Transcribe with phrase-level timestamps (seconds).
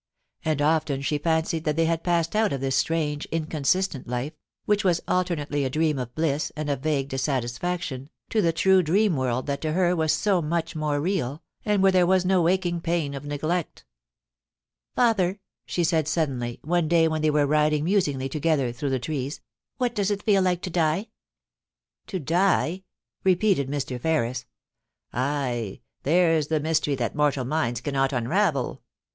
[0.43, 4.33] And often she fancied that they had passed out of this strange, inconsistent life,
[4.65, 9.15] which was alternately a dream of bliss and of vague dissatisfaction, to the true dream
[9.15, 12.81] world that to her was so much more real, and where there was no aching
[12.81, 13.85] pain of neglect
[14.43, 18.97] * Father,* she said suddenly, one day when they were riding musingly together through the
[18.97, 21.09] trees, * what does it feel like to die?
[22.11, 22.69] I'o die
[23.21, 24.01] 1' repeated Mr.
[24.01, 24.47] Ferris.
[24.91, 25.81] * Ay!
[26.01, 28.81] there's the mystery that mortal minds cannot unravel.